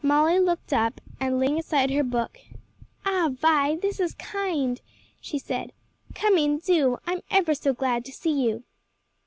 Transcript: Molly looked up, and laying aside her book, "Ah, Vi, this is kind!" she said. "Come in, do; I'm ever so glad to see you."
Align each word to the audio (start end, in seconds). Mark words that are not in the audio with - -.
Molly 0.00 0.38
looked 0.38 0.72
up, 0.72 0.98
and 1.20 1.38
laying 1.38 1.58
aside 1.58 1.90
her 1.90 2.02
book, 2.02 2.38
"Ah, 3.04 3.28
Vi, 3.30 3.76
this 3.76 4.00
is 4.00 4.14
kind!" 4.14 4.80
she 5.20 5.38
said. 5.38 5.74
"Come 6.14 6.38
in, 6.38 6.56
do; 6.56 6.96
I'm 7.06 7.20
ever 7.30 7.52
so 7.52 7.74
glad 7.74 8.02
to 8.06 8.12
see 8.12 8.46
you." 8.48 8.64